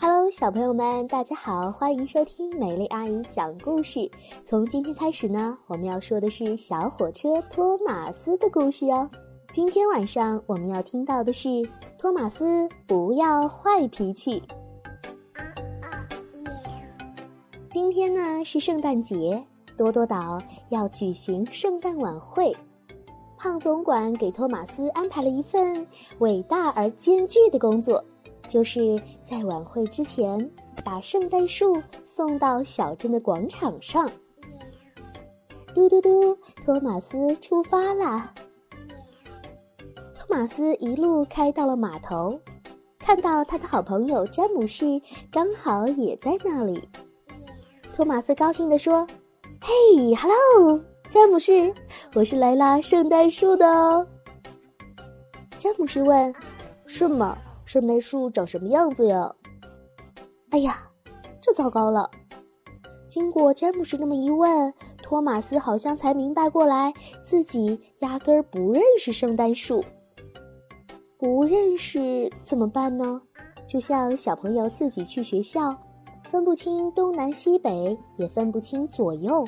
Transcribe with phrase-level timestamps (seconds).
[0.00, 4.10] Hello，小朋友们，大家好，欢迎收听美丽阿姨讲故事。
[4.44, 9.10] 从今天开始呢，我们要说的是小火车托马斯的故事哦。
[9.52, 11.48] 今天晚上我们要听到的是
[11.98, 14.42] 托马斯不要坏脾气。
[15.34, 15.42] 啊，
[15.82, 16.08] 啊
[17.68, 19.44] 今天呢是圣诞节，
[19.76, 22.54] 多多岛要举行圣诞晚会。
[23.42, 25.84] 胖总管给托马斯安排了一份
[26.20, 28.02] 伟大而艰巨的工作。
[28.46, 30.48] 就是在晚会之前，
[30.84, 34.08] 把圣诞树送到小镇的广场上。
[35.74, 38.32] 嘟嘟嘟，托马斯出发啦！
[40.14, 42.38] 托马斯一路开到了码头，
[42.96, 45.02] 看到他的好朋友詹姆士
[45.32, 46.88] 刚好也在那里。
[47.92, 49.04] 托马斯高兴地说
[49.60, 50.80] ：“嘿，hello，
[51.12, 51.70] 詹姆士，
[52.14, 54.06] 我是来拉圣诞树的哦。”
[55.60, 56.34] 詹姆士问
[56.88, 59.30] ：“是吗？”圣诞树长什么样子呀？
[60.52, 60.78] 哎呀，
[61.38, 62.10] 这糟糕了！
[63.10, 66.90] 经过詹姆士那么一问，托马斯好像才明白过来，
[67.22, 69.84] 自己压根儿不认识圣诞树。
[71.18, 73.20] 不认识怎么办呢？
[73.66, 75.68] 就像小朋友自己去学校，
[76.30, 79.46] 分不清东南西北，也分不清左右。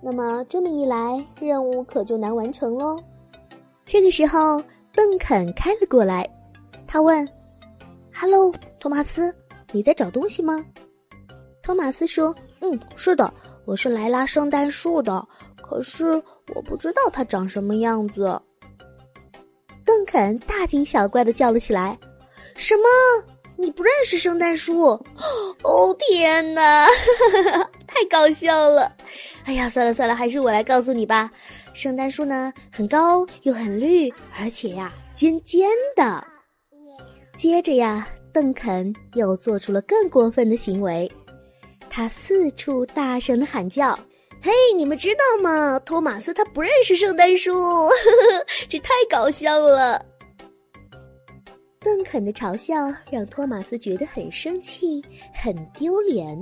[0.00, 2.98] 那么这么一来，任务可就难完成喽。
[3.84, 6.28] 这个时候，邓肯开了过来，
[6.86, 7.28] 他问。
[8.14, 9.34] Hello，托马斯，
[9.70, 10.64] 你在找东西吗？
[11.62, 13.32] 托马斯说：“嗯，是的，
[13.64, 15.24] 我是来拉圣诞树的。
[15.62, 16.20] 可是
[16.54, 18.40] 我不知道它长什么样子。”
[19.84, 21.98] 邓肯大惊小怪的叫了起来
[22.56, 22.84] ：“什么？
[23.56, 24.90] 你不认识圣诞树？
[25.62, 26.86] 哦天哪，
[27.86, 28.92] 太搞笑了！
[29.48, 31.30] 哎呀，算了算了，还是我来告诉你吧。
[31.72, 36.22] 圣诞树呢，很高又很绿，而且呀，尖尖的。”
[37.34, 41.10] 接着呀，邓肯又做出了更过分的行为，
[41.88, 43.98] 他四处大声的喊叫
[44.42, 45.78] ：“嘿，你们知道吗？
[45.78, 47.88] 托马斯他不认识圣诞树，
[48.68, 50.04] 这太搞笑了。”
[51.80, 55.02] 邓肯的嘲笑让托马斯觉得很生气、
[55.32, 56.36] 很丢脸。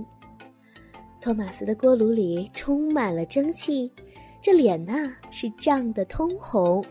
[1.26, 3.91] 托马斯的锅炉里充满了蒸汽，
[4.41, 6.84] 这脸呐是涨得通红。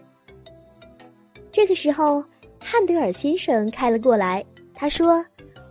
[1.50, 2.22] 这个时候。
[2.60, 4.44] 汉德尔先生开了过来，
[4.74, 5.24] 他说：“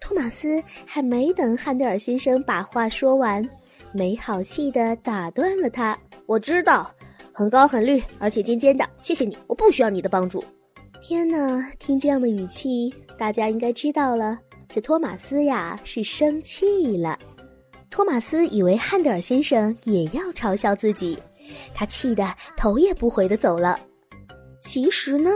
[0.00, 3.46] 托马斯还没等汉德尔先生把话说完，
[3.92, 6.94] 没好气的打断了他：“我知道，
[7.32, 8.88] 很高很绿，而且尖尖的。
[9.02, 10.42] 谢谢你，我不需要你的帮助。”
[11.02, 14.38] 天哪，听这样的语气，大家应该知道了，
[14.72, 17.18] 这托马斯呀是生气了。
[17.90, 21.18] 托马斯以为汉德尔先生也要嘲笑自己。
[21.74, 23.78] 他气得头也不回的走了。
[24.62, 25.30] 其实呢，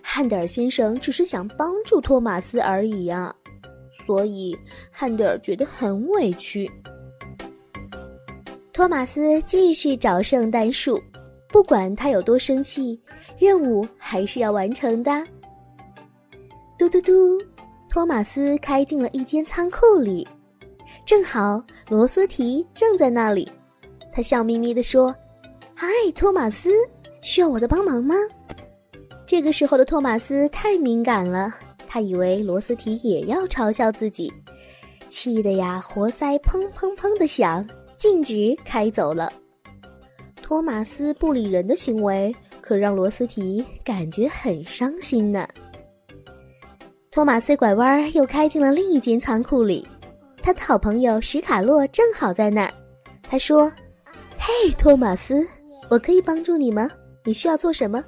[0.00, 3.34] 汉德尔先生只是想帮助托马斯而已呀，
[4.06, 4.56] 所以
[4.88, 6.70] 汉德尔觉得很委屈。
[8.72, 11.02] 托马斯继续找圣诞树，
[11.48, 13.00] 不管他有多生气，
[13.36, 15.10] 任务还是要完成的。
[16.78, 17.12] 嘟嘟嘟，
[17.90, 20.26] 托马斯开进了一间仓库里，
[21.04, 23.50] 正好罗斯提正在那里，
[24.12, 25.12] 他笑眯眯地说。
[25.74, 26.70] 嗨，托马斯，
[27.20, 28.14] 需要我的帮忙吗？
[29.26, 31.52] 这个时候的托马斯太敏感了，
[31.88, 34.32] 他以为罗斯提也要嘲笑自己，
[35.08, 39.32] 气得呀，活塞砰砰砰的响，径直开走了。
[40.40, 45.48] 托马斯不理人的行为可让罗斯提感觉很伤心呢。
[47.12, 49.84] 托马斯拐弯又开进了另一间仓库里，
[50.40, 52.72] 他的好朋友史卡洛正好在那儿。
[53.20, 53.68] 他说
[54.38, 55.44] ：“嘿，托马斯。”
[55.90, 56.88] 我可以帮助你吗？
[57.24, 58.04] 你需要做什么？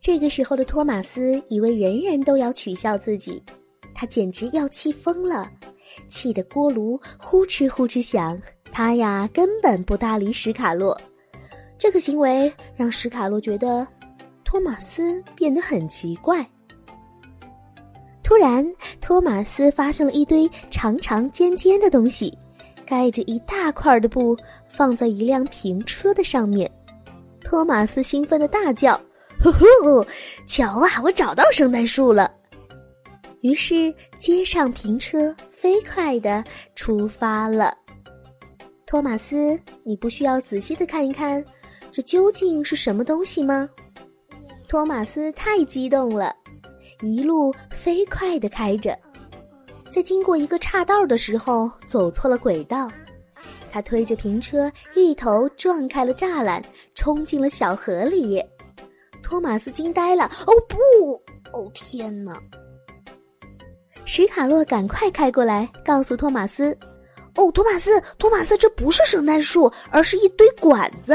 [0.00, 3.40] 这个时候的托马斯以为人人都要取笑自己，
[3.94, 5.48] 他简直要气疯了，
[6.08, 8.36] 气得锅炉呼哧呼哧响。
[8.72, 11.00] 他呀根本不搭理史卡洛，
[11.78, 13.86] 这个行为让史卡洛觉得
[14.44, 16.44] 托马斯变得很奇怪。
[18.28, 18.62] 突然，
[19.00, 22.36] 托马斯发现了一堆长长尖尖的东西。
[22.84, 24.36] 盖着一大块的布
[24.66, 26.70] 放在一辆平车的上面，
[27.40, 29.00] 托马斯兴奋的大叫
[29.42, 29.50] ：“呼
[29.82, 30.06] 呼！
[30.46, 32.30] 瞧啊，我找到圣诞树了！”
[33.40, 37.74] 于是接上平车，飞快的出发了。
[38.84, 41.42] 托马斯，你不需要仔细的看一看，
[41.90, 43.66] 这究竟是什么东西吗？
[44.68, 46.34] 托马斯太激动了，
[47.00, 48.98] 一路飞快的开着。
[49.90, 52.90] 在经过一个岔道的时候，走错了轨道，
[53.70, 56.62] 他推着平车一头撞开了栅栏，
[56.94, 58.42] 冲进了小河里。
[59.22, 60.24] 托马斯惊呆了。
[60.46, 61.14] 哦不！
[61.52, 62.38] 哦天哪！
[64.04, 66.76] 史卡洛赶快开过来，告诉托马斯
[67.36, 71.14] ：“哦，托马斯，托马斯，这不是圣诞树，而是一堆管子。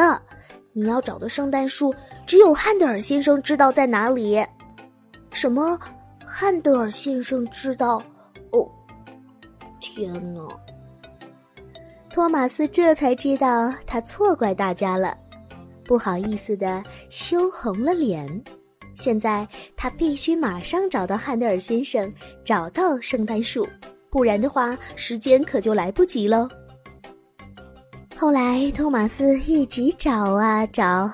[0.74, 1.94] 你要找的圣诞树，
[2.25, 4.44] 只有汉德尔先生知道在哪里。”
[5.33, 5.77] 什么？
[6.25, 8.01] 汉德尔先生知道？
[8.51, 8.69] 哦，
[9.81, 10.41] 天哪！
[12.09, 15.18] 托马斯这才知道他错怪大家了，
[15.83, 18.44] 不好意思的羞红了脸。
[18.95, 22.12] 现在他必须马上找到汉德尔先生，
[22.45, 23.68] 找到圣诞树，
[24.09, 26.47] 不然的话时间可就来不及喽。
[28.15, 31.12] 后来托马斯一直找啊找，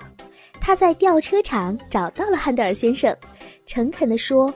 [0.59, 3.15] 他在吊车场找到了汉德尔先生，
[3.69, 4.51] 诚恳地说：“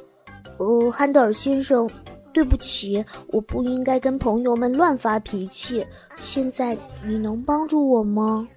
[0.58, 1.88] 哦，汉德尔先生，
[2.34, 5.86] 对不起，我不应该跟朋友们乱发脾气。
[6.18, 6.76] 现在
[7.06, 8.48] 你能帮助我吗？”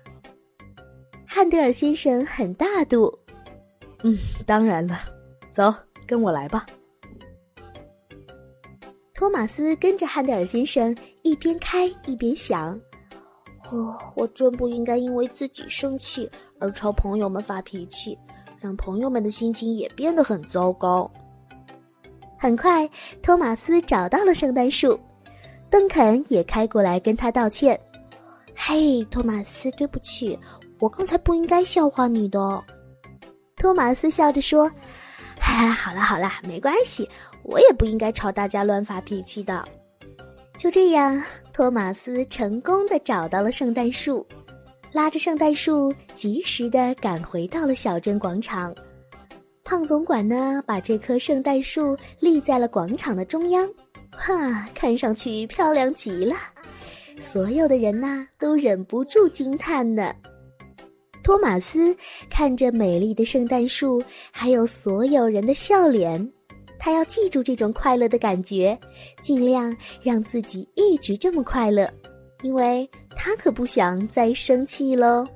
[1.29, 3.13] 汉德尔先生很大度。
[4.03, 4.17] 嗯，
[4.47, 4.99] 当然了，
[5.53, 5.75] 走，
[6.07, 6.65] 跟我来吧。
[9.13, 12.73] 托马斯跟着汉德尔先生一边开一边想
[13.71, 18.17] ：“哦，我真不应该因为自己生气而朝朋友们发脾气，
[18.67, 21.09] 让朋友们的心情也变得很糟糕。”
[22.37, 22.89] 很快，
[23.23, 24.99] 托马斯找到了圣诞树，
[25.71, 27.79] 邓肯也开过来跟他道歉
[28.57, 30.37] ：“嘿，托马斯，对不起，
[30.81, 32.63] 我刚才不应该笑话你的。”
[33.57, 34.69] 托马斯笑着说
[35.41, 37.09] ：“哈，好了好了，没关系，
[37.45, 39.65] 我也不应该朝大家乱发脾气的。”
[40.59, 41.23] 就这样，
[41.53, 44.27] 托马斯成功的找到了圣诞树，
[44.97, 48.75] 拉着圣诞树及时的赶回到了小镇广场。
[49.63, 53.69] 胖总管呢，把这棵圣诞树立在了广场的中央，
[54.11, 56.35] 哈，看上去漂亮极了。
[57.21, 60.15] 所有的人呐，都忍不住惊叹呢。
[61.23, 61.95] 托马斯
[62.31, 66.27] 看着美丽的圣诞树，还有所有人的笑脸，
[66.79, 68.79] 他要记住这种快乐的感觉，
[69.21, 71.87] 尽量让自己一直这么快乐，
[72.43, 72.89] 因为
[73.27, 75.27] 他可不想再生气喽。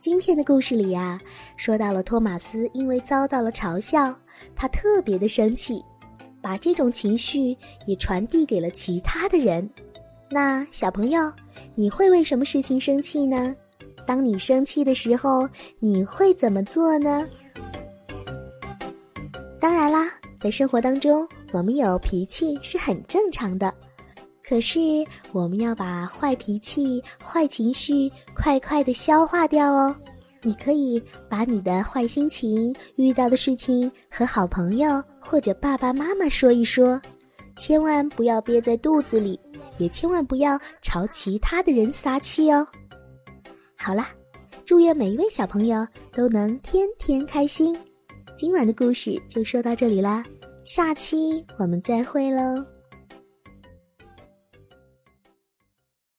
[0.00, 1.20] 今天的故事里呀，
[1.58, 4.18] 说到了托马斯因为遭到了嘲笑，
[4.54, 5.84] 他特别的生气，
[6.40, 7.54] 把这种情绪
[7.86, 9.68] 也传递给了其他的人。
[10.30, 11.30] 那小朋友，
[11.74, 13.54] 你会为什么事情生气呢？
[14.06, 15.46] 当你生气的时候，
[15.80, 17.28] 你会怎么做呢？
[19.60, 20.10] 当然啦，
[20.40, 23.70] 在生活当中，我们有脾气是很正常的。
[24.48, 24.78] 可是，
[25.32, 29.94] 我们要把坏脾气、坏情绪快快的消化掉哦。
[30.42, 37.00] 你可以把你的坏心情、遇到的事情和好朋友或者爸爸妈妈说一说，
[37.56, 39.36] 千万不要憋在肚子里，
[39.78, 42.64] 也千万不要朝其他的人撒气哦。
[43.76, 44.10] 好啦，
[44.64, 47.76] 祝愿每一位小朋友都能天天开心。
[48.36, 50.22] 今晚的故事就说到这里啦，
[50.64, 52.64] 下期我们再会喽。